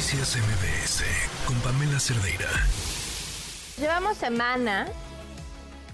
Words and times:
Noticias 0.00 0.34
MBS 0.34 1.04
con 1.46 1.60
Pamela 1.60 2.00
Cerdeira. 2.00 2.48
Llevamos 3.76 4.16
semanas 4.16 4.88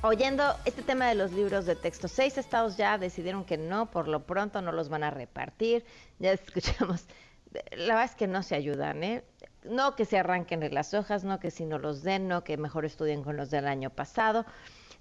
oyendo 0.00 0.44
este 0.64 0.82
tema 0.82 1.08
de 1.08 1.16
los 1.16 1.32
libros 1.32 1.66
de 1.66 1.74
texto. 1.74 2.06
Seis 2.06 2.38
estados 2.38 2.76
ya 2.76 2.98
decidieron 2.98 3.44
que 3.44 3.58
no, 3.58 3.90
por 3.90 4.06
lo 4.06 4.24
pronto 4.24 4.62
no 4.62 4.70
los 4.70 4.88
van 4.90 5.02
a 5.02 5.10
repartir. 5.10 5.84
Ya 6.20 6.30
escuchamos, 6.34 7.06
la 7.72 7.94
verdad 7.94 8.04
es 8.04 8.14
que 8.14 8.28
no 8.28 8.44
se 8.44 8.54
ayudan, 8.54 9.02
¿eh? 9.02 9.24
No 9.64 9.96
que 9.96 10.04
se 10.04 10.16
arranquen 10.16 10.72
las 10.72 10.94
hojas, 10.94 11.24
no 11.24 11.40
que 11.40 11.50
si 11.50 11.66
no 11.66 11.80
los 11.80 12.04
den, 12.04 12.28
no 12.28 12.44
que 12.44 12.56
mejor 12.56 12.84
estudien 12.84 13.24
con 13.24 13.36
los 13.36 13.50
del 13.50 13.66
año 13.66 13.90
pasado. 13.90 14.46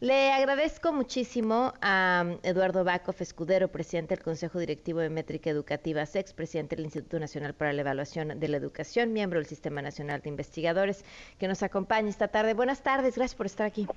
Le 0.01 0.33
agradezco 0.33 0.91
muchísimo 0.91 1.71
a 1.81 2.35
Eduardo 2.43 2.83
Bacov 2.83 3.15
Escudero, 3.19 3.69
presidente 3.69 4.13
del 4.13 4.23
Consejo 4.25 4.59
Directivo 4.59 4.99
de 4.99 5.09
Métrica 5.09 5.49
Educativa 5.49 6.05
SEX, 6.05 6.33
presidente 6.33 6.75
del 6.75 6.83
Instituto 6.83 7.17
Nacional 7.17 7.53
para 7.53 7.71
la 7.71 7.79
Evaluación 7.79 8.37
de 8.37 8.47
la 8.49 8.57
Educación, 8.57 9.13
miembro 9.13 9.39
del 9.39 9.45
Sistema 9.45 9.81
Nacional 9.81 10.19
de 10.19 10.27
Investigadores, 10.27 11.05
que 11.39 11.47
nos 11.47 11.63
acompaña 11.63 12.09
esta 12.09 12.27
tarde. 12.27 12.53
Buenas 12.53 12.83
tardes, 12.83 13.15
gracias 13.15 13.35
por 13.35 13.45
estar 13.45 13.67
aquí. 13.67 13.87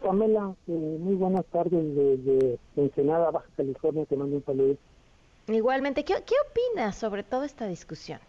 Pamela, 0.00 0.54
eh, 0.68 0.96
muy 1.00 1.16
buenas 1.16 1.44
tardes 1.46 1.96
desde 1.96 2.58
Ensenada, 2.76 3.32
Baja 3.32 3.48
California, 3.56 4.04
te 4.04 4.16
mando 4.16 4.36
un 4.36 4.44
saludo. 4.44 4.76
Igualmente, 5.48 6.04
¿qué, 6.04 6.14
qué 6.24 6.34
opinas 6.50 6.94
sobre 6.94 7.24
toda 7.24 7.46
esta 7.46 7.66
discusión? 7.66 8.20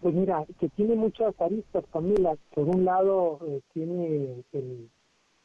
Pues 0.00 0.12
mira, 0.12 0.44
que 0.58 0.68
tiene 0.70 0.96
muchas 0.96 1.40
aristas, 1.40 1.84
Pamela. 1.92 2.36
Por 2.52 2.68
un 2.68 2.84
lado, 2.84 3.38
eh, 3.46 3.60
tiene 3.72 4.42
el 4.52 4.90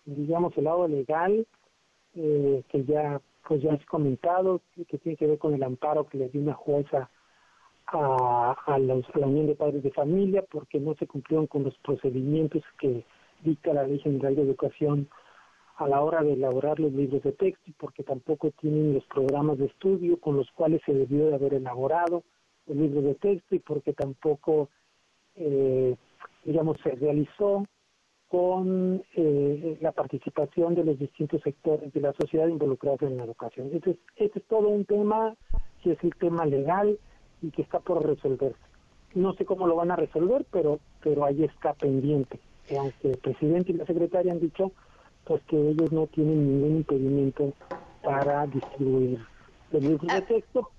digamos, 0.08 0.58
el 0.58 0.64
lado 0.64 0.88
legal, 0.88 1.46
eh, 2.16 2.64
que 2.70 2.84
ya 2.86 3.22
pues 3.48 3.62
ya 3.62 3.74
has 3.74 3.86
comentado, 3.86 4.62
que 4.90 4.98
tiene 4.98 5.18
que 5.18 5.28
ver 5.28 5.38
con 5.38 5.54
el 5.54 5.64
amparo 5.64 6.08
que 6.08 6.18
le 6.18 6.30
dio 6.30 6.42
una 6.42 6.54
jueza 6.54 7.10
a, 7.88 8.56
a, 8.66 8.80
la 8.80 8.96
Unión 9.26 9.48
de 9.48 9.56
Padres 9.56 9.84
de 9.84 9.92
Familia 9.92 10.44
porque 10.50 10.80
no 10.80 10.96
se 10.96 11.08
cumplieron 11.08 11.48
con 11.48 11.64
los 11.64 11.78
procedimientos 11.78 12.62
que 12.78 13.06
dicta 13.44 13.74
la 13.74 13.84
Ley 13.84 14.00
General 14.00 14.36
de 14.36 14.42
Educación 14.42 15.08
a 15.78 15.88
la 15.88 16.02
hora 16.02 16.24
de 16.24 16.34
elaborar 16.34 16.80
los 16.80 16.92
libros 16.92 17.24
de 17.24 17.32
texto 17.32 17.72
porque 17.78 18.04
tampoco 18.04 18.52
tienen 18.60 18.96
los 18.96 19.06
programas 19.06 19.58
de 19.60 19.68
estudio 19.68 20.20
con 20.20 20.36
los 20.36 20.52
cuales 20.52 20.82
se 20.86 20.94
debió 20.94 21.28
de 21.28 21.36
haber 21.36 21.54
elaborado 21.54 22.24
los 22.66 22.76
libros 22.76 23.04
de 23.06 23.16
texto 23.16 23.56
y 23.56 23.60
porque 23.60 23.94
tampoco, 23.94 24.70
eh, 25.36 25.96
digamos, 26.44 26.78
se 26.84 26.92
realizó 26.92 27.64
con 28.30 29.04
eh, 29.16 29.78
la 29.82 29.92
participación 29.92 30.76
de 30.76 30.84
los 30.84 31.00
distintos 31.00 31.42
sectores 31.42 31.94
de 31.94 32.02
la 32.02 32.14
sociedad 32.14 32.48
involucrados 32.48 33.02
en 33.04 33.18
la 33.18 33.24
educación. 33.24 33.70
Entonces, 33.72 34.02
este 34.16 34.40
es 34.40 34.46
todo 34.46 34.68
un 34.68 34.86
tema 34.86 35.36
que 35.82 35.94
es 35.94 36.04
el 36.04 36.14
tema 36.16 36.46
legal 36.46 37.00
y 37.42 37.52
que 37.52 37.62
está 37.62 37.80
por 37.80 38.06
resolverse. 38.06 38.60
No 39.16 39.34
sé 39.34 39.46
cómo 39.46 39.68
lo 39.68 39.76
van 39.76 39.92
a 39.92 39.96
resolver, 39.96 40.46
pero 40.52 40.80
pero 41.02 41.24
ahí 41.26 41.44
está 41.44 41.74
pendiente. 41.74 42.40
aunque 42.78 43.12
el 43.12 43.18
presidente 43.18 43.72
y 43.72 43.76
la 43.76 43.86
secretaria 43.86 44.34
han 44.34 44.42
dicho 44.42 44.72
pues 45.24 45.42
que 45.44 45.58
ellos 45.70 45.92
no 45.92 46.08
tienen 46.08 46.46
ningún 46.46 46.78
impedimento 46.78 47.54
para 48.04 48.46
distribuir 48.48 49.20
los 49.72 49.82
libros 49.82 50.08
de 50.08 50.14
ah, 50.14 50.26
texto, 50.26 50.70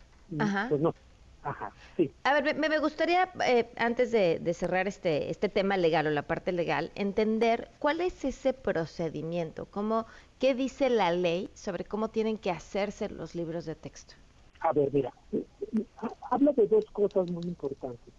pues 0.69 0.81
no 0.81 0.95
Ajá, 1.43 1.73
sí. 1.97 2.11
A 2.25 2.41
ver, 2.41 2.57
me, 2.57 2.79
gustaría, 2.79 3.31
eh, 3.47 3.71
antes 3.77 4.11
de, 4.13 4.53
cerrar 4.55 4.87
este, 4.89 5.31
este 5.31 5.49
tema 5.49 5.77
legal 5.77 6.07
o 6.07 6.11
la 6.11 6.23
parte 6.23 6.53
legal, 6.53 6.91
entender 6.95 7.69
cuál 7.79 8.01
es 8.01 8.25
ese 8.25 8.53
procedimiento, 8.53 9.67
cómo, 9.67 10.07
qué 10.39 10.55
dice 10.55 10.91
la 10.91 11.11
ley 11.11 11.49
sobre 11.55 11.85
cómo 11.85 12.09
tienen 12.09 12.37
que 12.37 12.51
hacerse 12.51 13.09
los 13.09 13.35
libros 13.35 13.65
de 13.65 13.75
texto. 13.75 14.15
A 14.61 14.73
ver, 14.73 14.93
mira, 14.93 15.13
habla 16.31 16.53
de 16.53 16.67
dos 16.67 16.85
cosas 16.93 17.31
muy 17.31 17.45
importantes. 17.45 18.13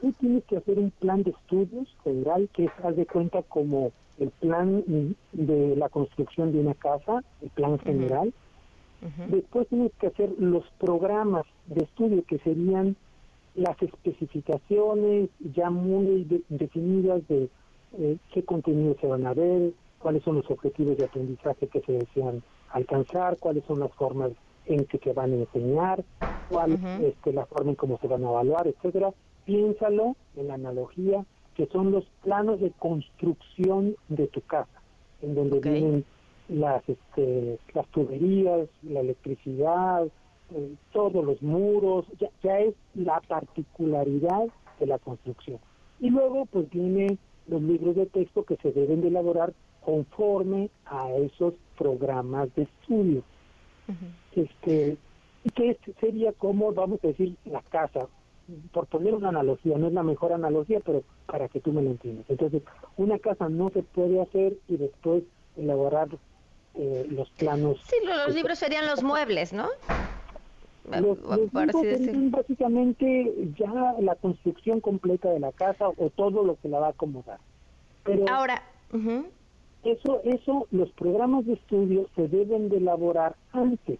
Tú 0.00 0.12
tienes 0.12 0.44
que 0.44 0.58
hacer 0.58 0.78
un 0.78 0.90
plan 0.92 1.22
de 1.22 1.30
estudios 1.30 1.88
general 2.04 2.48
que 2.54 2.66
es, 2.66 2.72
haz 2.82 2.96
de 2.96 3.06
cuenta, 3.06 3.42
como 3.42 3.92
el 4.18 4.30
plan 4.30 4.84
de 5.32 5.76
la 5.76 5.88
construcción 5.88 6.52
de 6.52 6.60
una 6.60 6.74
casa, 6.74 7.22
el 7.40 7.50
plan 7.50 7.78
general. 7.78 8.32
Después 9.28 9.66
tienes 9.68 9.92
que 9.98 10.08
hacer 10.08 10.30
los 10.38 10.64
programas 10.78 11.46
de 11.66 11.84
estudio 11.84 12.22
que 12.24 12.38
serían 12.38 12.96
las 13.54 13.80
especificaciones 13.82 15.30
ya 15.54 15.70
muy 15.70 16.44
definidas 16.48 17.26
de 17.28 17.48
eh, 17.98 18.18
qué 18.32 18.44
contenidos 18.44 18.98
se 19.00 19.06
van 19.06 19.26
a 19.26 19.34
ver, 19.34 19.72
cuáles 19.98 20.22
son 20.22 20.36
los 20.36 20.50
objetivos 20.50 20.96
de 20.96 21.04
aprendizaje 21.04 21.66
que 21.66 21.80
se 21.80 21.92
desean 21.92 22.42
alcanzar, 22.70 23.38
cuáles 23.38 23.64
son 23.64 23.80
las 23.80 23.92
formas 23.94 24.32
en 24.66 24.84
que 24.84 24.98
se 24.98 25.12
van 25.12 25.32
a 25.32 25.36
enseñar, 25.36 26.04
cuál 26.48 26.72
es 26.72 26.84
este, 27.00 27.32
la 27.32 27.46
forma 27.46 27.70
en 27.70 27.76
cómo 27.76 27.98
se 27.98 28.06
van 28.06 28.24
a 28.24 28.30
evaluar, 28.30 28.66
etcétera. 28.66 29.12
Piénsalo 29.44 30.16
en 30.36 30.48
la 30.48 30.54
analogía 30.54 31.24
que 31.54 31.66
son 31.66 31.90
los 31.90 32.04
planos 32.22 32.60
de 32.60 32.70
construcción 32.78 33.96
de 34.08 34.28
tu 34.28 34.40
casa, 34.42 34.82
en 35.22 35.34
donde 35.34 35.60
vienen 35.60 36.04
las 36.50 36.86
este, 36.88 37.58
las 37.74 37.86
tuberías, 37.88 38.68
la 38.82 39.00
electricidad, 39.00 40.06
eh, 40.54 40.74
todos 40.92 41.24
los 41.24 41.40
muros, 41.42 42.06
ya, 42.18 42.28
ya 42.42 42.58
es 42.60 42.74
la 42.94 43.20
particularidad 43.20 44.46
de 44.78 44.86
la 44.86 44.98
construcción. 44.98 45.58
Y 46.00 46.10
luego 46.10 46.46
pues 46.46 46.68
vienen 46.70 47.18
los 47.46 47.62
libros 47.62 47.96
de 47.96 48.06
texto 48.06 48.44
que 48.44 48.56
se 48.56 48.72
deben 48.72 49.00
de 49.00 49.08
elaborar 49.08 49.52
conforme 49.84 50.70
a 50.86 51.10
esos 51.12 51.54
programas 51.78 52.54
de 52.54 52.62
estudio. 52.62 53.22
Este, 54.32 54.96
que 55.54 55.76
sería 56.00 56.32
como, 56.32 56.72
vamos 56.72 57.00
a 57.02 57.08
decir, 57.08 57.36
la 57.44 57.60
casa, 57.62 58.06
por 58.72 58.86
poner 58.86 59.14
una 59.14 59.30
analogía, 59.30 59.78
no 59.78 59.88
es 59.88 59.92
la 59.92 60.04
mejor 60.04 60.32
analogía, 60.32 60.80
pero 60.84 61.02
para 61.26 61.48
que 61.48 61.60
tú 61.60 61.72
me 61.72 61.82
lo 61.82 61.90
entiendas. 61.90 62.26
Entonces, 62.28 62.62
una 62.96 63.18
casa 63.18 63.48
no 63.48 63.70
se 63.70 63.82
puede 63.82 64.20
hacer 64.20 64.56
y 64.68 64.76
después 64.76 65.24
elaborar 65.56 66.08
eh, 66.74 67.06
los 67.10 67.30
planos. 67.30 67.78
Sí, 67.88 67.96
los 68.04 68.34
libros 68.34 68.58
serían 68.58 68.86
los 68.86 69.02
muebles, 69.02 69.52
¿no? 69.52 69.68
Los, 71.00 71.18
básicamente 72.30 73.32
ya 73.56 73.94
la 74.00 74.16
construcción 74.16 74.80
completa 74.80 75.30
de 75.30 75.38
la 75.38 75.52
casa 75.52 75.88
o 75.88 76.10
todo 76.10 76.42
lo 76.42 76.56
que 76.56 76.68
la 76.68 76.80
va 76.80 76.86
a 76.88 76.90
acomodar. 76.90 77.38
Pero 78.02 78.24
ahora, 78.28 78.62
eso, 79.84 80.20
eso, 80.24 80.66
los 80.70 80.90
programas 80.92 81.46
de 81.46 81.52
estudio 81.52 82.08
se 82.16 82.28
deben 82.28 82.70
de 82.70 82.78
elaborar 82.78 83.36
antes 83.52 83.98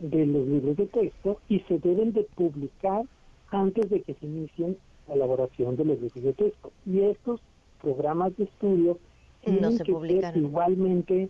de 0.00 0.26
los 0.26 0.46
libros 0.46 0.76
de 0.76 0.86
texto 0.86 1.40
y 1.48 1.60
se 1.60 1.78
deben 1.78 2.12
de 2.12 2.26
publicar 2.34 3.02
antes 3.50 3.88
de 3.88 4.02
que 4.02 4.14
se 4.14 4.26
inicien 4.26 4.76
la 5.08 5.14
elaboración 5.14 5.76
de 5.76 5.84
los 5.84 6.00
libros 6.00 6.24
de 6.24 6.32
texto. 6.32 6.72
Y 6.86 7.00
estos 7.00 7.40
programas 7.80 8.36
de 8.36 8.44
estudio 8.44 8.98
no 9.46 9.70
se 9.70 9.84
publican. 9.84 10.36
igualmente 10.36 11.28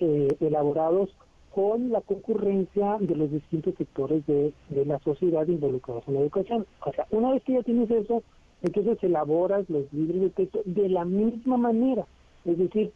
eh, 0.00 0.28
elaborados 0.40 1.10
con 1.58 1.90
la 1.90 2.00
concurrencia 2.02 2.98
de 3.00 3.16
los 3.16 3.32
distintos 3.32 3.74
sectores 3.76 4.24
de, 4.26 4.52
la 4.86 4.98
sociedad 5.00 5.46
involucrados 5.46 6.04
en 6.06 6.14
la 6.14 6.20
educación. 6.20 6.66
O 6.84 6.92
sea, 6.92 7.06
una 7.10 7.32
vez 7.32 7.42
que 7.42 7.54
ya 7.54 7.62
tienes 7.62 7.90
eso, 7.90 8.22
entonces 8.62 8.98
elaboras 9.02 9.68
los 9.68 9.92
libros 9.92 10.20
de 10.20 10.30
texto 10.30 10.62
de 10.64 10.88
la 10.88 11.04
misma 11.04 11.56
manera. 11.56 12.06
Es 12.44 12.58
decir, 12.58 12.92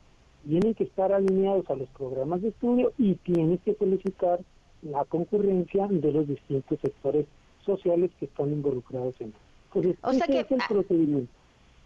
tienen 0.47 0.75
que 0.75 0.85
estar 0.85 1.13
alineados 1.13 1.69
a 1.71 1.75
los 1.75 1.89
programas 1.91 2.43
de 2.43 2.49
estudio 2.49 2.93
y 2.99 3.15
tienes 3.17 3.61
que 3.63 3.75
solicitar 3.75 4.41
la 4.83 5.05
concurrencia 5.07 5.87
de 5.89 6.13
los 6.13 6.29
distintos 6.29 6.79
sectores 6.81 7.27
sociales 7.65 8.11
que 8.19 8.27
están 8.27 8.53
involucrados 8.53 9.15
en 9.21 9.33
Entonces, 9.75 9.97
o 10.03 10.13
sea 10.13 10.27
que, 10.27 10.41
es 10.41 10.51
el 10.51 10.61
procedimiento. 10.69 11.33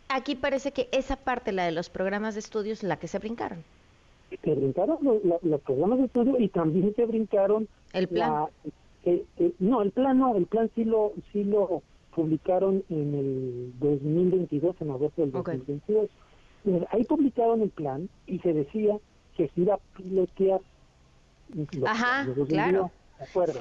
Aquí 0.08 0.34
parece 0.34 0.72
que 0.72 0.88
esa 0.92 1.16
parte, 1.16 1.52
la 1.52 1.64
de 1.64 1.72
los 1.72 1.90
programas 1.90 2.34
de 2.34 2.40
estudios, 2.40 2.82
la 2.82 2.98
que 2.98 3.08
se 3.08 3.18
brincaron 3.18 3.64
se 4.30 4.54
brincaron 4.54 4.98
los, 5.02 5.60
programas 5.62 5.98
de 5.98 6.04
estudio 6.06 6.38
y 6.38 6.48
también 6.48 6.94
se 6.94 7.04
brincaron 7.04 7.68
el 7.92 8.08
plan 8.08 8.46
eh, 9.04 9.24
eh, 9.38 9.52
no 9.60 9.82
el 9.82 9.92
plan 9.92 10.18
no 10.18 10.36
el 10.36 10.46
plan 10.46 10.70
sí 10.74 10.84
lo 10.84 11.12
sí 11.32 11.44
lo 11.44 11.82
publicaron 12.14 12.82
en 12.88 13.14
el 13.14 13.72
2022 13.78 14.76
en 14.80 14.90
agosto 14.90 15.22
del 15.22 15.32
2022 15.32 16.08
eh, 16.66 16.86
ahí 16.90 17.04
publicaron 17.04 17.62
el 17.62 17.70
plan 17.70 18.08
y 18.26 18.38
se 18.40 18.52
decía 18.52 18.98
que 19.36 19.48
se 19.48 19.60
iba 19.60 19.74
a 19.74 19.80
pilotear 19.96 20.60
Ajá, 21.86 22.26
claro. 22.48 22.90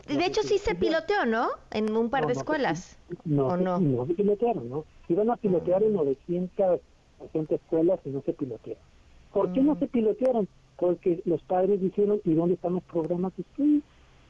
De, 0.08 0.26
hecho, 0.26 0.42
sí 0.42 0.58
se 0.58 0.76
piloteó, 0.76 1.26
¿no? 1.26 1.50
En 1.72 1.96
un 1.96 2.10
par 2.10 2.26
de 2.28 2.34
escuelas. 2.34 2.98
No, 3.24 3.56
no, 3.56 3.80
no? 3.80 4.06
se 4.06 4.14
pilotearon, 4.16 4.70
¿no? 4.70 4.86
Iban 5.08 5.30
a 5.30 5.38
pilotear 5.38 5.84
en 5.84 5.94
900 5.94 6.82
escuelas 7.50 8.00
y 8.04 8.10
no 8.10 8.22
se 8.24 8.34
pilotearon. 8.34 8.84
¿Por 9.36 9.52
qué 9.52 9.62
no 9.62 9.76
mm. 9.76 9.80
se 9.80 9.88
pilotearon? 9.88 10.48
Porque 10.78 11.22
los 11.26 11.42
padres 11.42 11.82
dijeron, 11.82 12.22
¿y 12.24 12.34
dónde 12.36 12.54
están 12.54 12.76
los 12.76 12.84
programas 12.84 13.36
de 13.36 13.42
estudio? 13.42 13.82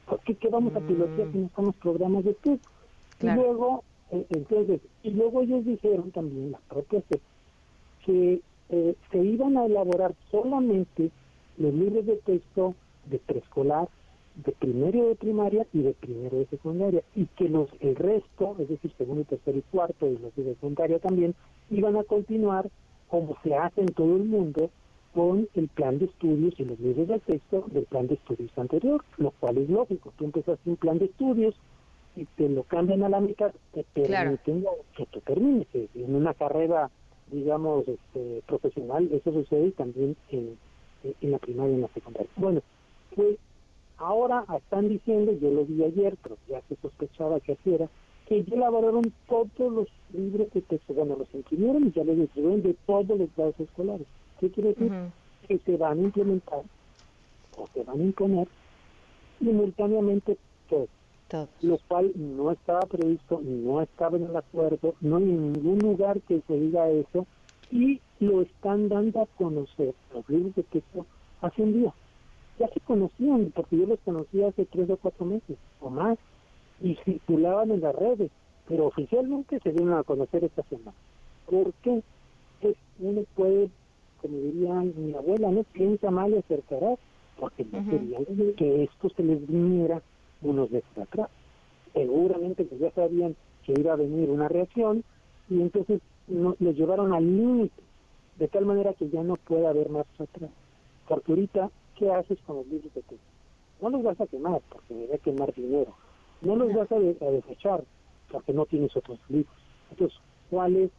¿Por 0.04 0.18
qué, 0.22 0.34
qué 0.34 0.48
vamos 0.48 0.74
a 0.74 0.80
pilotear 0.80 1.30
si 1.30 1.38
no 1.38 1.46
están 1.46 1.66
los 1.66 1.76
programas 1.76 2.24
de 2.24 2.32
estudio? 2.32 2.58
Y 3.22 3.26
luego, 3.26 3.84
eh, 4.10 4.26
entonces, 4.30 4.80
y 5.04 5.10
luego 5.10 5.42
ellos 5.42 5.64
dijeron 5.64 6.10
también, 6.10 6.50
las 6.50 6.60
propias, 6.62 7.04
que 8.04 8.40
eh, 8.68 8.94
se 9.12 9.18
iban 9.18 9.56
a 9.56 9.66
elaborar 9.66 10.12
solamente 10.32 11.12
los 11.56 11.72
libros 11.72 12.04
de 12.04 12.16
texto 12.16 12.74
de 13.08 13.20
preescolar, 13.20 13.88
de 14.44 14.50
primero 14.50 15.06
de 15.06 15.14
primaria 15.14 15.68
y 15.72 15.82
de 15.82 15.92
primero 15.92 16.36
de 16.36 16.46
secundaria, 16.46 17.04
y 17.14 17.26
que 17.26 17.48
los 17.48 17.68
el 17.78 17.94
resto, 17.94 18.56
es 18.58 18.68
decir, 18.68 18.90
segundo, 18.98 19.22
tercero 19.22 19.56
y 19.56 19.62
cuarto, 19.70 20.08
y 20.08 20.18
los 20.18 20.34
de 20.34 20.52
secundaria 20.54 20.98
también, 20.98 21.36
iban 21.70 21.96
a 21.96 22.02
continuar 22.02 22.68
como 23.06 23.36
se 23.44 23.54
hace 23.54 23.82
en 23.82 23.94
todo 23.94 24.16
el 24.16 24.24
mundo 24.24 24.68
con 25.16 25.48
el 25.54 25.68
plan 25.68 25.98
de 25.98 26.04
estudios 26.04 26.52
y 26.60 26.64
los 26.66 26.78
libros 26.78 27.08
de 27.08 27.18
texto 27.20 27.64
del 27.68 27.86
plan 27.86 28.06
de 28.06 28.16
estudios 28.16 28.50
anterior, 28.58 29.02
lo 29.16 29.30
cual 29.30 29.56
es 29.56 29.70
lógico. 29.70 30.12
Tú 30.18 30.26
empezaste 30.26 30.68
un 30.68 30.76
plan 30.76 30.98
de 30.98 31.06
estudios 31.06 31.54
y 32.16 32.26
te 32.36 32.50
lo 32.50 32.64
cambian 32.64 33.02
a 33.02 33.08
la 33.08 33.20
mitad, 33.20 33.50
te 33.72 33.82
permiten 33.94 34.66
que 34.94 35.06
tú 35.06 35.20
termines. 35.20 35.66
En 35.72 36.14
una 36.14 36.34
carrera, 36.34 36.90
digamos, 37.32 37.88
este, 37.88 38.42
profesional, 38.46 39.08
eso 39.10 39.32
sucede 39.32 39.70
también 39.70 40.16
en, 40.28 40.58
en 41.22 41.30
la 41.30 41.38
primaria 41.38 41.72
y 41.72 41.74
en 41.76 41.80
la 41.80 41.88
secundaria. 41.94 42.28
Bueno, 42.36 42.60
pues 43.14 43.38
ahora 43.96 44.44
están 44.54 44.90
diciendo, 44.90 45.32
yo 45.32 45.50
lo 45.50 45.64
vi 45.64 45.82
ayer, 45.82 46.18
pero 46.22 46.36
ya 46.46 46.60
se 46.68 46.76
sospechaba 46.76 47.40
que 47.40 47.52
así 47.52 47.72
era, 47.72 47.88
que 48.26 48.44
ya 48.44 48.54
elaboraron 48.54 49.10
todos 49.26 49.72
los 49.72 49.88
libros 50.12 50.52
de 50.52 50.60
texto, 50.60 50.92
bueno, 50.92 51.16
los 51.16 51.34
imprimieron 51.34 51.86
y 51.86 51.92
ya 51.92 52.04
los 52.04 52.18
distribuyen 52.18 52.62
de 52.62 52.76
todos 52.84 53.18
los 53.18 53.34
grados 53.34 53.58
escolares. 53.58 54.06
¿Qué 54.40 54.50
quiere 54.50 54.70
decir? 54.70 54.92
Que 55.46 55.58
se 55.58 55.76
van 55.76 55.98
a 55.98 56.02
implementar 56.02 56.62
o 57.56 57.66
se 57.72 57.82
van 57.84 58.00
a 58.00 58.04
imponer 58.04 58.48
simultáneamente 59.38 60.36
todos. 60.68 60.88
Lo 61.62 61.78
cual 61.88 62.12
no 62.14 62.52
estaba 62.52 62.80
previsto, 62.80 63.40
no 63.42 63.82
estaba 63.82 64.16
en 64.16 64.24
el 64.24 64.36
acuerdo, 64.36 64.94
no 65.00 65.16
hay 65.16 65.24
ningún 65.24 65.78
lugar 65.78 66.20
que 66.22 66.40
se 66.46 66.54
diga 66.54 66.88
eso 66.88 67.26
y 67.70 68.00
lo 68.20 68.42
están 68.42 68.88
dando 68.88 69.22
a 69.22 69.26
conocer 69.26 69.94
los 70.14 70.28
libros 70.28 70.54
de 70.54 70.62
texto 70.64 71.06
hace 71.40 71.62
un 71.62 71.72
día. 71.72 71.94
Ya 72.58 72.68
se 72.68 72.80
conocían, 72.80 73.52
porque 73.54 73.76
yo 73.76 73.86
los 73.86 73.98
conocía 74.00 74.48
hace 74.48 74.64
tres 74.66 74.88
o 74.88 74.96
cuatro 74.96 75.26
meses 75.26 75.58
o 75.80 75.90
más 75.90 76.18
y 76.80 76.94
circulaban 77.04 77.70
en 77.70 77.80
las 77.80 77.94
redes, 77.94 78.30
pero 78.68 78.86
oficialmente 78.86 79.58
se 79.60 79.72
dieron 79.72 79.94
a 79.94 80.04
conocer 80.04 80.44
esta 80.44 80.62
semana. 80.64 80.94
¿Por 81.46 81.72
qué? 81.82 82.02
Pues 82.60 82.76
uno 83.00 83.22
puede 83.34 83.68
como 84.20 84.36
diría 84.38 84.74
mi 84.74 85.14
abuela, 85.14 85.50
no 85.50 85.62
piensa 85.64 86.10
mal 86.10 86.32
y 86.32 86.38
acertará, 86.38 86.96
porque 87.38 87.64
no 87.64 87.84
querían 87.90 88.24
que 88.56 88.84
esto 88.84 89.08
se 89.10 89.22
les 89.22 89.46
viniera 89.46 90.02
unos 90.42 90.70
de 90.70 90.82
atrás. 91.00 91.28
Seguramente 91.92 92.66
que 92.66 92.78
ya 92.78 92.90
sabían 92.92 93.36
que 93.64 93.74
iba 93.78 93.92
a 93.92 93.96
venir 93.96 94.30
una 94.30 94.48
reacción 94.48 95.02
y 95.48 95.60
entonces 95.60 96.00
no, 96.28 96.56
les 96.58 96.76
llevaron 96.76 97.12
al 97.12 97.24
límite, 97.24 97.82
de 98.38 98.48
tal 98.48 98.66
manera 98.66 98.92
que 98.94 99.08
ya 99.08 99.22
no 99.22 99.36
puede 99.36 99.66
haber 99.66 99.90
más 99.90 100.06
atrás. 100.18 100.50
Porque 101.08 101.32
ahorita, 101.32 101.70
¿qué 101.96 102.10
haces 102.10 102.38
con 102.46 102.56
los 102.56 102.66
libros 102.66 102.92
de 102.94 103.02
texto? 103.02 103.26
No 103.80 103.90
los 103.90 104.02
vas 104.02 104.20
a 104.20 104.26
quemar, 104.26 104.60
porque 104.70 104.94
me 104.94 105.14
a 105.14 105.18
quemar 105.18 105.54
dinero. 105.54 105.92
No 106.40 106.56
los 106.56 106.72
vas 106.74 106.90
a, 106.92 106.98
desechar, 106.98 107.84
porque 108.30 108.52
no 108.52 108.66
tienes 108.66 108.96
otros 108.96 109.18
libros. 109.28 109.54
Entonces, 109.90 110.18
¿cuál 110.50 110.76
es 110.76 110.90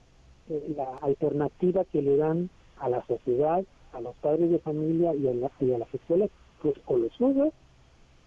eh, 0.50 0.74
la 0.75 0.98
alternativa 1.02 1.84
que 1.86 2.02
le 2.02 2.18
dan 2.18 2.50
a 2.79 2.89
la 2.89 3.06
sociedad, 3.06 3.63
a 3.94 4.01
los 4.01 4.15
padres 4.18 4.50
de 4.51 4.59
familia 4.59 5.13
y 5.15 5.27
a, 5.27 5.33
las 5.33 5.94
escuelas, 5.94 6.29
pues 6.62 6.75
o 6.85 6.97
lo 6.97 7.09
sube 7.12 7.51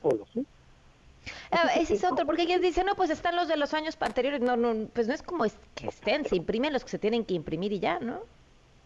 o 0.03 0.11
lo 0.11 0.27
sube. 0.27 0.45
Ah, 1.51 1.69
ese 1.77 1.95
es 1.95 2.05
otro, 2.05 2.25
porque 2.25 2.43
ellos 2.43 2.63
dicen, 2.63 2.87
no, 2.87 2.95
pues 2.95 3.11
están 3.11 3.37
los 3.37 3.47
de 3.47 3.57
los 3.57 3.75
años 3.75 3.97
anteriores, 4.01 4.41
no, 4.41 4.57
no, 4.57 4.89
pues 4.95 5.07
no 5.07 5.15
es 5.15 5.23
como 5.23 5.45
que 5.75 5.89
estén, 5.89 6.25
se 6.25 6.37
imprimen 6.37 6.73
los 6.73 6.83
que 6.83 6.91
se 6.91 6.99
tienen 6.99 7.25
que 7.25 7.35
imprimir 7.35 7.73
y 7.73 7.81
ya, 7.81 7.99
¿no? 7.99 8.21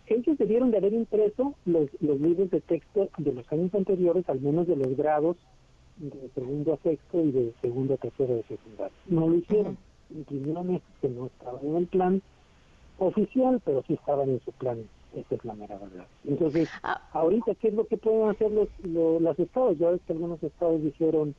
Ellos 0.06 0.36
debieron 0.36 0.70
de 0.70 0.78
haber 0.78 0.92
impreso 0.92 1.54
los, 1.64 1.88
los 2.00 2.20
libros 2.20 2.50
de 2.50 2.60
texto 2.60 3.08
de 3.16 3.32
los 3.32 3.50
años 3.52 3.74
anteriores, 3.74 4.28
al 4.28 4.40
menos 4.40 4.66
de 4.66 4.76
los 4.76 4.96
grados 4.96 5.36
de 5.96 6.28
segundo 6.34 6.74
a 6.74 6.76
sexto 6.78 7.22
y 7.22 7.30
de 7.30 7.54
segundo 7.60 7.94
a 7.94 7.96
tercero 7.96 8.34
de 8.34 8.42
secundaria. 8.42 8.96
No 9.06 9.28
lo 9.28 9.36
hicieron, 9.36 9.78
imprimieron 10.10 10.82
que 11.00 11.08
no 11.08 11.26
estaban 11.26 11.64
en 11.64 11.76
el 11.76 11.86
plan 11.86 12.22
oficial, 12.98 13.60
pero 13.64 13.82
sí 13.86 13.94
estaban 13.94 14.28
en 14.28 14.40
su 14.44 14.52
plan 14.52 14.84
esa 15.16 15.34
es 15.34 15.44
la 15.44 15.54
mera 15.54 15.78
verdad. 15.78 16.06
Entonces, 16.24 16.68
ah. 16.82 17.00
ahorita, 17.12 17.54
¿qué 17.56 17.68
es 17.68 17.74
lo 17.74 17.86
que 17.86 17.96
pueden 17.96 18.28
hacer 18.28 18.50
los, 18.50 18.68
los, 18.82 19.38
estados? 19.38 19.78
Ya 19.78 19.90
ves 19.90 20.00
que 20.06 20.12
algunos 20.12 20.42
estados 20.42 20.82
dijeron 20.82 21.34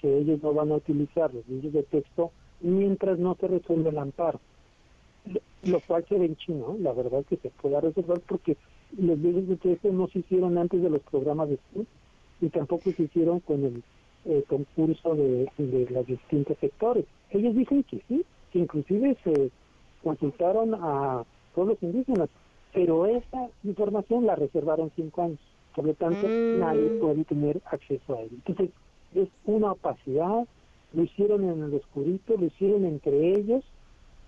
que 0.00 0.18
ellos 0.18 0.42
no 0.42 0.52
van 0.52 0.72
a 0.72 0.76
utilizar 0.76 1.32
los 1.32 1.46
libros 1.48 1.72
de 1.72 1.82
texto 1.84 2.30
mientras 2.60 3.18
no 3.18 3.36
se 3.40 3.48
resuelva 3.48 3.90
el 3.90 3.98
amparo. 3.98 4.40
Lo, 5.62 5.80
cual 5.80 6.04
se 6.08 6.18
ve 6.18 6.26
en 6.26 6.36
chino, 6.36 6.76
la 6.78 6.92
verdad 6.92 7.24
que 7.24 7.36
se 7.38 7.48
pueda 7.48 7.80
resolver 7.80 8.20
porque 8.26 8.58
los 8.98 9.18
libros 9.18 9.48
de 9.48 9.56
texto 9.56 9.90
no 9.90 10.08
se 10.08 10.18
hicieron 10.18 10.58
antes 10.58 10.82
de 10.82 10.90
los 10.90 11.00
programas 11.02 11.48
de 11.48 11.54
estudio 11.54 11.86
y 12.42 12.48
tampoco 12.50 12.90
se 12.90 13.04
hicieron 13.04 13.40
con 13.40 13.64
el 13.64 13.82
eh, 14.26 14.44
concurso 14.46 15.14
de, 15.14 15.50
de 15.56 15.86
los 15.90 16.06
distintos 16.06 16.58
sectores. 16.58 17.06
Ellos 17.30 17.54
dicen 17.54 17.82
que 17.84 18.02
sí, 18.08 18.24
que 18.52 18.58
inclusive 18.58 19.16
se 19.24 19.50
consultaron 20.02 20.74
a 20.74 21.24
pueblos 21.54 21.78
indígenas, 21.80 22.28
pero 22.74 23.06
esa 23.06 23.48
información 23.62 24.26
la 24.26 24.34
reservaron 24.34 24.90
cinco 24.96 25.22
años, 25.22 25.38
por 25.74 25.86
lo 25.86 25.94
tanto 25.94 26.26
mm. 26.26 26.58
nadie 26.58 26.88
puede 27.00 27.24
tener 27.24 27.62
acceso 27.66 28.16
a 28.16 28.20
ella. 28.20 28.32
Entonces 28.32 28.70
es 29.14 29.28
una 29.46 29.72
opacidad, 29.72 30.46
lo 30.92 31.02
hicieron 31.02 31.48
en 31.48 31.62
el 31.62 31.74
oscurito, 31.74 32.36
lo 32.36 32.46
hicieron 32.46 32.84
entre 32.84 33.32
ellos, 33.32 33.64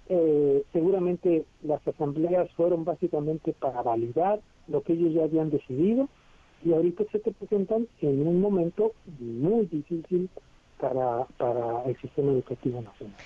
eh, 0.09 0.63
seguramente 0.73 1.45
las 1.65 1.87
asambleas 1.87 2.49
fueron 2.53 2.85
básicamente 2.85 3.53
para 3.53 3.83
validar 3.83 4.41
lo 4.69 4.83
que 4.83 4.93
ellos 4.93 5.13
ya 5.13 5.25
habían 5.25 5.51
decidido 5.51 6.09
y 6.65 6.73
ahorita 6.73 7.05
se 7.11 7.19
te 7.19 7.33
presentan 7.33 7.89
en 8.01 8.27
un 8.27 8.41
momento 8.41 8.93
muy 9.19 9.67
difícil 9.67 10.31
para, 10.79 11.25
para 11.37 11.83
el 11.85 11.97
sistema 11.97 12.31
educativo 12.33 12.81
nacional. 12.81 13.17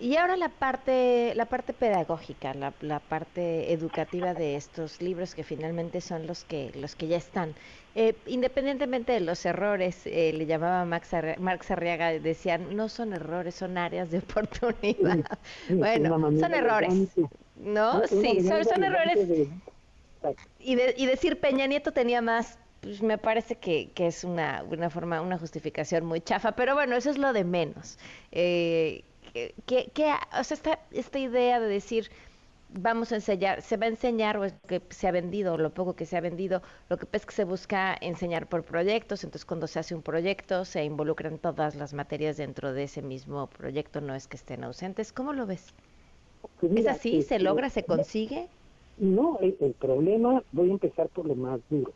Y 0.00 0.16
ahora 0.16 0.36
la 0.36 0.48
parte, 0.48 1.34
la 1.36 1.46
parte 1.46 1.72
pedagógica, 1.72 2.52
la, 2.52 2.72
la, 2.80 2.98
parte 2.98 3.72
educativa 3.72 4.34
de 4.34 4.56
estos 4.56 5.00
libros 5.00 5.34
que 5.34 5.44
finalmente 5.44 6.00
son 6.00 6.26
los 6.26 6.44
que, 6.44 6.72
los 6.74 6.96
que 6.96 7.06
ya 7.06 7.16
están. 7.16 7.54
Eh, 7.94 8.16
independientemente 8.26 9.12
de 9.12 9.20
los 9.20 9.46
errores, 9.46 10.02
eh, 10.06 10.32
le 10.32 10.46
llamaba 10.46 10.84
Max 10.84 11.10
Marx 11.38 11.70
Arriaga, 11.70 12.10
decían, 12.10 12.74
no 12.74 12.88
son 12.88 13.12
errores, 13.12 13.54
son 13.54 13.78
áreas 13.78 14.10
de 14.10 14.18
oportunidad. 14.30 15.24
bueno, 15.70 16.18
son 16.40 16.54
errores. 16.54 16.92
¿No? 17.56 18.04
Sí, 18.08 18.40
son, 18.46 18.64
son 18.64 18.82
errores. 18.82 19.48
Y, 20.58 20.74
de, 20.74 20.94
y 20.96 21.06
decir 21.06 21.38
Peña 21.38 21.66
Nieto 21.66 21.92
tenía 21.92 22.20
más 22.20 22.58
pues 22.80 23.02
me 23.02 23.16
parece 23.16 23.56
que, 23.56 23.90
que, 23.92 24.08
es 24.08 24.24
una, 24.24 24.62
una 24.70 24.90
forma, 24.90 25.22
una 25.22 25.38
justificación 25.38 26.04
muy 26.04 26.20
chafa, 26.20 26.52
pero 26.52 26.74
bueno, 26.74 26.96
eso 26.96 27.08
es 27.08 27.16
lo 27.16 27.32
de 27.32 27.42
menos. 27.42 27.98
Eh, 28.30 29.04
que, 29.34 30.14
o 30.38 30.44
sea, 30.44 30.54
esta, 30.54 30.78
esta 30.92 31.18
idea 31.18 31.60
de 31.60 31.66
decir, 31.66 32.10
vamos 32.70 33.12
a 33.12 33.16
enseñar, 33.16 33.62
se 33.62 33.76
va 33.76 33.86
a 33.86 33.88
enseñar 33.88 34.36
o 34.36 34.44
es 34.44 34.54
que 34.66 34.80
se 34.90 35.08
ha 35.08 35.12
vendido, 35.12 35.56
lo 35.58 35.70
poco 35.70 35.94
que 35.94 36.06
se 36.06 36.16
ha 36.16 36.20
vendido, 36.20 36.62
lo 36.88 36.96
que 36.96 37.06
es 37.12 37.26
que 37.26 37.32
se 37.32 37.44
busca 37.44 37.96
enseñar 38.00 38.48
por 38.48 38.62
proyectos, 38.62 39.24
entonces 39.24 39.44
cuando 39.44 39.66
se 39.66 39.78
hace 39.78 39.94
un 39.94 40.02
proyecto 40.02 40.64
se 40.64 40.84
involucran 40.84 41.38
todas 41.38 41.74
las 41.74 41.94
materias 41.94 42.36
dentro 42.36 42.72
de 42.72 42.84
ese 42.84 43.02
mismo 43.02 43.48
proyecto, 43.48 44.00
no 44.00 44.14
es 44.14 44.26
que 44.28 44.36
estén 44.36 44.64
ausentes. 44.64 45.12
¿Cómo 45.12 45.32
lo 45.32 45.46
ves? 45.46 45.74
Pues 46.60 46.76
¿Es 46.76 46.86
así? 46.86 47.10
¿Se 47.10 47.18
este, 47.18 47.38
logra? 47.40 47.70
¿Se 47.70 47.84
consigue? 47.84 48.48
No, 48.98 49.38
el, 49.40 49.54
problema, 49.80 50.42
voy 50.52 50.70
a 50.70 50.72
empezar 50.72 51.08
por 51.08 51.26
lo 51.26 51.34
más 51.34 51.60
duro. 51.68 51.92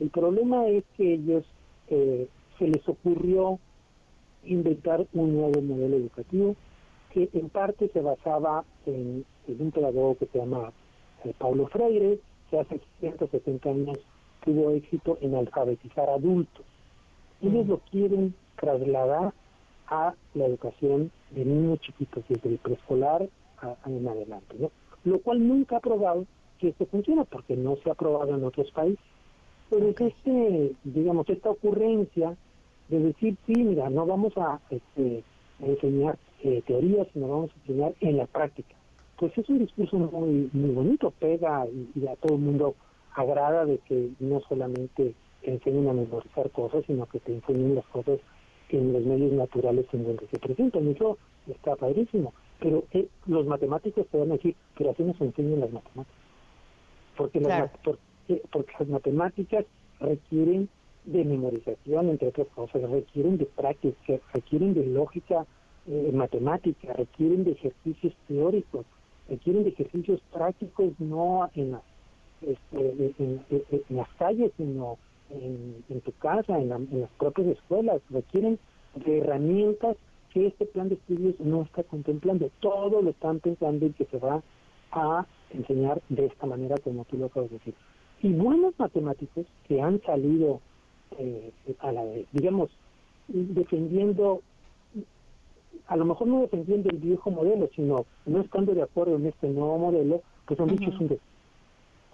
El 0.00 0.10
problema 0.10 0.66
es 0.68 0.84
que 0.96 1.14
ellos 1.14 1.44
eh, 1.88 2.28
se 2.58 2.66
les 2.66 2.86
ocurrió 2.86 3.58
inventar 4.44 5.06
un 5.12 5.34
nuevo 5.34 5.62
modelo 5.62 5.96
educativo 5.96 6.56
que 7.12 7.28
en 7.34 7.48
parte 7.50 7.88
se 7.92 8.00
basaba 8.00 8.64
en, 8.86 9.24
un 9.46 9.70
pedagogo 9.70 10.16
que 10.16 10.26
se 10.26 10.38
llama 10.38 10.72
eh, 11.24 11.34
Paulo 11.38 11.66
Freire, 11.68 12.18
que 12.50 12.58
hace 12.58 12.80
170 13.00 13.68
años 13.68 13.98
tuvo 14.44 14.70
éxito 14.70 15.18
en 15.20 15.34
alfabetizar 15.34 16.08
adultos. 16.08 16.64
Ellos 17.42 17.66
lo 17.66 17.78
quieren 17.90 18.34
trasladar 18.58 19.32
a 19.88 20.14
la 20.34 20.46
educación 20.46 21.10
de 21.30 21.44
niños 21.44 21.80
chiquitos, 21.80 22.24
desde 22.28 22.48
el 22.48 22.58
preescolar 22.58 23.28
en 23.86 24.08
adelante, 24.08 24.56
¿no? 24.58 24.70
Lo 25.04 25.20
cual 25.20 25.46
nunca 25.46 25.76
ha 25.76 25.80
probado 25.80 26.26
que 26.58 26.68
esto 26.68 26.86
funciona, 26.86 27.24
porque 27.24 27.56
no 27.56 27.76
se 27.76 27.90
ha 27.90 27.94
probado 27.94 28.34
en 28.34 28.44
otros 28.44 28.70
países. 28.70 29.04
Pero 29.68 29.88
es 29.88 30.00
este, 30.00 30.72
digamos, 30.84 31.28
esta 31.28 31.50
ocurrencia 31.50 32.36
de 32.88 32.98
decir, 33.00 33.36
sí, 33.46 33.54
mira, 33.54 33.90
no 33.90 34.06
vamos 34.06 34.32
a 34.36 34.60
este, 34.70 35.24
enseñar 35.60 36.18
eh, 36.42 36.62
teorías, 36.66 37.06
sino 37.12 37.28
vamos 37.28 37.50
a 37.50 37.60
enseñar 37.60 37.94
en 38.00 38.16
la 38.16 38.26
práctica. 38.26 38.74
Pues 39.16 39.36
es 39.38 39.48
un 39.48 39.60
discurso 39.60 39.96
muy, 39.96 40.50
muy 40.52 40.70
bonito, 40.70 41.12
pega 41.18 41.66
y, 41.94 42.06
a 42.06 42.16
todo 42.16 42.34
el 42.34 42.42
mundo 42.42 42.74
agrada 43.14 43.64
de 43.64 43.78
que 43.78 44.10
no 44.20 44.40
solamente 44.48 45.14
enseñen 45.42 45.88
a 45.88 45.92
memorizar 45.92 46.50
cosas, 46.50 46.84
sino 46.86 47.06
que 47.06 47.20
te 47.20 47.32
enseñen 47.32 47.76
las 47.76 47.86
cosas 47.86 48.18
en 48.70 48.92
los 48.92 49.04
medios 49.04 49.32
naturales 49.32 49.86
en 49.92 50.04
donde 50.04 50.26
se 50.28 50.38
presentan. 50.38 50.88
Eso 50.88 51.18
está 51.46 51.76
padrísimo. 51.76 52.32
Pero 52.58 52.84
eh, 52.92 53.08
los 53.26 53.46
matemáticos 53.46 54.06
te 54.08 54.18
van 54.18 54.30
a 54.30 54.34
decir, 54.34 54.56
pero 54.76 54.90
así 54.90 55.02
nos 55.02 55.20
enseñan 55.20 55.60
las 55.60 55.72
matemáticas. 55.72 56.18
Porque, 57.16 57.40
las, 57.40 57.70
porque, 57.84 58.42
porque 58.50 58.72
las 58.78 58.88
matemáticas 58.88 59.64
requieren 60.00 60.68
de 61.04 61.24
memorización, 61.24 62.08
entre 62.08 62.28
otras 62.28 62.48
cosas, 62.48 62.82
requieren 62.90 63.36
de 63.36 63.46
práctica, 63.46 64.14
requieren 64.32 64.74
de 64.74 64.86
lógica 64.86 65.46
eh, 65.86 66.10
matemática, 66.12 66.92
requieren 66.92 67.44
de 67.44 67.52
ejercicios 67.52 68.14
teóricos, 68.28 68.86
requieren 69.28 69.64
de 69.64 69.70
ejercicios 69.70 70.20
prácticos 70.32 70.92
no 70.98 71.48
en 71.54 71.72
las, 71.72 71.82
este, 72.42 73.14
en, 73.18 73.44
las 73.90 74.08
calles, 74.14 74.52
sino 74.56 74.98
en, 75.30 76.00
tu 76.02 76.12
casa, 76.12 76.60
en, 76.60 76.70
en 76.72 77.00
las 77.00 77.10
propias 77.18 77.48
escuelas, 77.48 78.00
requieren 78.10 78.58
de 78.94 79.18
herramientas 79.18 79.96
que 80.32 80.46
este 80.46 80.66
plan 80.66 80.88
de 80.88 80.94
estudios 80.94 81.38
no 81.40 81.62
está 81.62 81.82
contemplando. 81.82 82.50
Todo 82.60 83.02
lo 83.02 83.10
están 83.10 83.40
pensando 83.40 83.86
y 83.86 83.92
que 83.92 84.06
se 84.06 84.18
va 84.18 84.42
a 84.92 85.26
enseñar 85.50 86.00
de 86.08 86.26
esta 86.26 86.46
manera 86.46 86.76
como 86.78 87.04
tú 87.04 87.16
lo 87.16 87.26
acabas 87.26 87.50
de 87.50 87.58
decir. 87.58 87.74
Y 88.22 88.32
buenos 88.32 88.74
matemáticos 88.78 89.46
que 89.66 89.80
han 89.80 90.00
salido 90.02 90.60
eh, 91.18 91.50
a 91.80 91.92
la 91.92 92.04
digamos, 92.32 92.70
defendiendo, 93.28 94.42
a 95.86 95.96
lo 95.96 96.04
mejor 96.04 96.28
no 96.28 96.40
defendiendo 96.40 96.90
el 96.90 96.98
viejo 96.98 97.30
modelo, 97.30 97.68
sino 97.74 98.06
no 98.26 98.40
estando 98.40 98.74
de 98.74 98.82
acuerdo 98.82 99.16
en 99.16 99.26
este 99.26 99.48
nuevo 99.48 99.78
modelo, 99.78 100.22
pues 100.46 100.58
han 100.60 100.68
dicho 100.68 100.90
un 100.98 101.18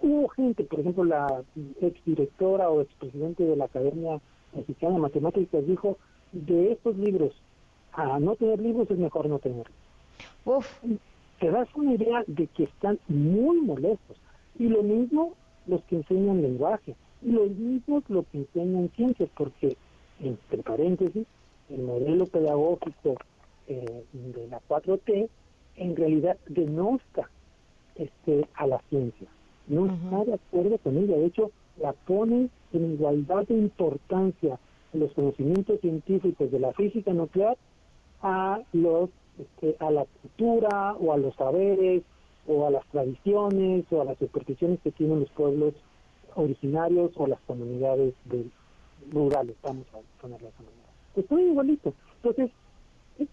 Hubo 0.01 0.29
gente, 0.29 0.63
por 0.63 0.79
ejemplo, 0.79 1.03
la 1.03 1.43
exdirectora 1.81 2.69
o 2.69 2.81
expresidente 2.81 3.43
de 3.43 3.55
la 3.55 3.65
Academia 3.65 4.21
Mexicana 4.53 4.93
de 4.93 4.99
Matemáticas 5.01 5.65
dijo, 5.67 5.97
de 6.31 6.71
estos 6.71 6.97
libros 6.97 7.33
a 7.93 8.19
no 8.19 8.35
tener 8.35 8.59
libros 8.59 8.89
es 8.89 8.97
mejor 8.97 9.27
no 9.27 9.39
tenerlos. 9.39 9.75
Uf. 10.45 10.65
Te 11.39 11.51
das 11.51 11.67
una 11.75 11.93
idea 11.93 12.23
de 12.27 12.47
que 12.47 12.63
están 12.63 12.99
muy 13.07 13.61
molestos. 13.61 14.17
Y 14.57 14.67
lo 14.67 14.83
mismo 14.83 15.33
los 15.67 15.81
que 15.83 15.97
enseñan 15.97 16.41
lenguaje. 16.41 16.95
Y 17.21 17.31
lo 17.31 17.45
mismo 17.45 18.03
lo 18.09 18.23
que 18.23 18.39
enseñan 18.39 18.89
ciencias, 18.95 19.29
porque, 19.35 19.77
entre 20.19 20.63
paréntesis, 20.63 21.25
el 21.69 21.81
modelo 21.81 22.25
pedagógico 22.25 23.15
eh, 23.69 24.03
de 24.13 24.47
la 24.47 24.59
4T 24.67 25.29
en 25.77 25.95
realidad 25.95 26.37
denosta 26.47 27.29
este, 27.95 28.47
a 28.55 28.67
la 28.67 28.79
ciencia. 28.89 29.27
No 29.67 29.85
está 29.85 30.25
de 30.25 30.33
acuerdo 30.33 30.77
con 30.79 30.97
ella. 30.97 31.17
De 31.17 31.27
hecho, 31.27 31.51
la 31.77 31.93
pone 31.93 32.49
en 32.73 32.93
igualdad 32.93 33.47
de 33.47 33.53
importancia 33.53 34.59
los 34.93 35.13
conocimientos 35.13 35.79
científicos 35.81 36.51
de 36.51 36.59
la 36.59 36.73
física 36.73 37.13
nuclear 37.13 37.57
a 38.21 38.61
los 38.73 39.09
este, 39.37 39.77
a 39.79 39.89
la 39.89 40.05
cultura 40.21 40.95
o 40.99 41.13
a 41.13 41.17
los 41.17 41.33
saberes 41.35 42.03
o 42.47 42.67
a 42.67 42.71
las 42.71 42.85
tradiciones 42.87 43.85
o 43.91 44.01
a 44.01 44.05
las 44.05 44.17
supersticiones 44.17 44.79
que 44.81 44.91
tienen 44.91 45.21
los 45.21 45.29
pueblos 45.29 45.75
originarios 46.35 47.11
o 47.15 47.27
las 47.27 47.39
comunidades 47.41 48.15
rurales, 49.11 49.55
vamos 49.61 49.85
a 49.93 49.97
de 49.97 50.03
esa 50.03 50.27
manera. 50.27 50.89
Pues 51.13 51.27
todo 51.27 51.39
igualito. 51.39 51.93
Entonces, 52.17 52.51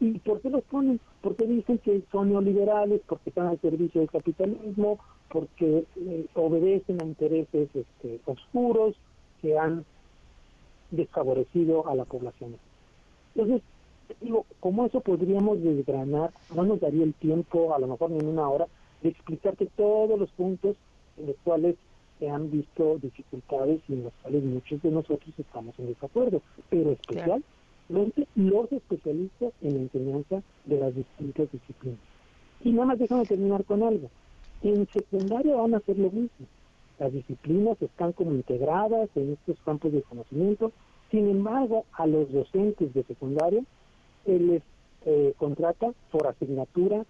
¿y 0.00 0.18
por 0.18 0.40
qué 0.40 0.50
los 0.50 0.64
ponen? 0.64 1.00
Porque 1.20 1.46
dicen 1.46 1.78
que 1.78 2.02
son 2.10 2.30
neoliberales, 2.30 3.00
porque 3.06 3.30
están 3.30 3.46
al 3.46 3.60
servicio 3.60 4.00
del 4.00 4.10
capitalismo, 4.10 4.98
porque 5.28 5.84
eh, 5.96 6.26
obedecen 6.34 7.00
a 7.00 7.04
intereses 7.04 7.68
este, 7.74 8.20
oscuros 8.26 8.96
que 9.40 9.58
han 9.58 9.84
desfavorecido 10.90 11.88
a 11.88 11.94
la 11.94 12.04
población. 12.04 12.56
Entonces, 13.34 13.62
digo, 14.20 14.46
como 14.60 14.86
eso 14.86 15.00
podríamos 15.00 15.62
desgranar, 15.62 16.30
no 16.54 16.64
nos 16.64 16.80
daría 16.80 17.04
el 17.04 17.14
tiempo, 17.14 17.74
a 17.74 17.78
lo 17.78 17.86
mejor 17.86 18.10
ni 18.10 18.18
en 18.18 18.28
una 18.28 18.48
hora, 18.48 18.66
de 19.02 19.10
explicarte 19.10 19.68
todos 19.76 20.18
los 20.18 20.30
puntos 20.30 20.76
en 21.18 21.26
los 21.28 21.36
cuales 21.44 21.76
se 22.18 22.30
han 22.30 22.50
visto 22.50 22.98
dificultades 22.98 23.80
y 23.88 23.94
en 23.94 24.04
los 24.04 24.12
cuales 24.22 24.42
muchos 24.42 24.80
de 24.82 24.90
nosotros 24.90 25.34
estamos 25.38 25.78
en 25.78 25.88
desacuerdo, 25.88 26.40
pero 26.70 26.96
los 27.88 28.72
especialistas 28.72 29.52
en 29.62 29.74
la 29.74 29.80
enseñanza 29.82 30.42
de 30.64 30.78
las 30.78 30.94
distintas 30.94 31.50
disciplinas. 31.52 31.98
Y 32.62 32.72
nada 32.72 32.86
más 32.86 32.98
déjame 32.98 33.24
terminar 33.24 33.64
con 33.64 33.82
algo. 33.82 34.10
En 34.62 34.88
secundaria 34.88 35.54
van 35.54 35.74
a 35.74 35.78
hacer 35.78 35.98
lo 35.98 36.10
mismo. 36.10 36.46
Las 36.98 37.12
disciplinas 37.12 37.80
están 37.80 38.12
como 38.12 38.32
integradas 38.32 39.08
en 39.14 39.32
estos 39.34 39.56
campos 39.64 39.92
de 39.92 40.02
conocimiento. 40.02 40.72
Sin 41.10 41.28
embargo, 41.28 41.84
a 41.92 42.06
los 42.06 42.32
docentes 42.32 42.92
de 42.94 43.04
secundaria 43.04 43.62
se 44.24 44.38
les 44.38 44.62
eh, 45.04 45.34
contrata 45.36 45.92
por 46.10 46.26
asignatura 46.26 47.04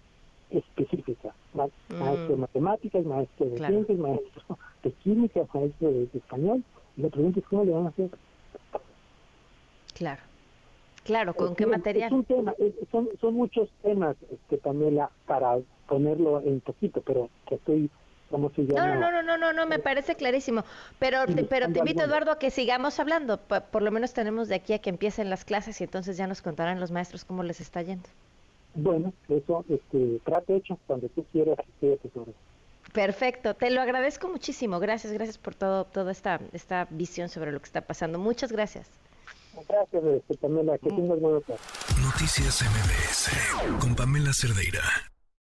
específica. 0.49 1.33
Maestro 1.53 2.27
de 2.27 2.35
mm. 2.35 2.39
matemáticas, 2.39 3.05
maestro 3.05 3.45
de 3.47 3.57
ciencias, 3.57 3.97
maestro 3.97 4.57
de 4.83 4.91
química, 4.91 5.41
maestro 5.53 5.91
de, 5.91 6.09
español. 6.13 6.63
Y 6.95 7.01
la 7.01 7.09
pregunta 7.09 7.39
es 7.39 7.45
cómo 7.47 7.63
le 7.63 7.71
van 7.71 7.85
a 7.85 7.89
hacer. 7.89 8.09
Claro. 9.95 10.21
Claro, 11.07 11.33
¿con 11.33 11.55
qué 11.55 11.65
material? 11.65 12.13
un 12.13 12.25
tema, 12.25 12.53
son, 12.91 13.09
son 13.19 13.33
muchos 13.33 13.69
temas, 13.81 14.17
este, 14.29 14.57
Pamela, 14.57 15.09
para 15.25 15.57
ponerlo 15.87 16.41
en 16.41 16.59
poquito, 16.59 17.01
pero 17.01 17.29
que 17.47 17.55
estoy 17.55 17.89
no, 18.29 18.47
no, 18.95 19.11
no, 19.11 19.23
no, 19.23 19.37
no, 19.37 19.53
no, 19.53 19.65
me 19.67 19.79
parece 19.79 20.15
clarísimo. 20.15 20.63
Pero, 20.99 21.25
te, 21.25 21.45
pero 21.45 21.71
te 21.71 21.79
invito, 21.79 22.03
Eduardo, 22.03 22.31
a 22.31 22.39
que 22.39 22.51
sigamos 22.51 22.99
hablando. 22.99 23.37
Por, 23.37 23.81
lo 23.81 23.89
menos 23.91 24.13
tenemos 24.13 24.49
de 24.49 24.55
aquí 24.55 24.73
a 24.73 24.79
que 24.79 24.89
empiecen 24.89 25.29
las 25.29 25.45
clases 25.45 25.79
y 25.79 25.85
entonces 25.85 26.17
ya 26.17 26.27
nos 26.27 26.41
contarán 26.41 26.79
los 26.79 26.91
maestros 26.91 27.23
cómo 27.23 27.43
les 27.43 27.61
está 27.61 27.81
yendo. 27.81 28.09
Bueno, 28.75 29.13
eso, 29.29 29.63
este, 29.69 30.19
trato 30.25 30.55
hecho 30.55 30.77
cuando 30.87 31.07
tú 31.09 31.25
quieras, 31.31 31.57
Perfecto, 32.93 33.53
te 33.53 33.69
lo 33.69 33.81
agradezco 33.81 34.27
muchísimo. 34.27 34.79
Gracias, 34.79 35.13
gracias 35.13 35.37
por 35.37 35.55
todo, 35.55 35.85
toda 35.85 36.11
esta, 36.11 36.41
esta 36.51 36.85
visión 36.89 37.29
sobre 37.29 37.53
lo 37.53 37.59
que 37.59 37.65
está 37.65 37.81
pasando. 37.81 38.19
Muchas 38.19 38.51
gracias. 38.51 38.89
Gracias, 39.67 40.03
este, 40.03 40.37
Pamela, 40.37 40.77
que 40.77 40.91
mm. 40.91 40.95
tengas 40.95 41.19
buena 41.19 41.39
Noticias 42.01 42.63
MBS 42.63 43.79
con 43.79 43.95
Pamela 43.95 44.31
Cerdeira. 44.33 44.81